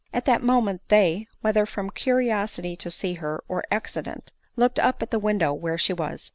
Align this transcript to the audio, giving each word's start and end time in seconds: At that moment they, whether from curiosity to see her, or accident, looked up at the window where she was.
At 0.11 0.25
that 0.25 0.41
moment 0.41 0.81
they, 0.87 1.27
whether 1.41 1.63
from 1.67 1.91
curiosity 1.91 2.75
to 2.75 2.89
see 2.89 3.13
her, 3.21 3.43
or 3.47 3.65
accident, 3.69 4.31
looked 4.55 4.79
up 4.79 5.03
at 5.03 5.11
the 5.11 5.19
window 5.19 5.53
where 5.53 5.77
she 5.77 5.93
was. 5.93 6.29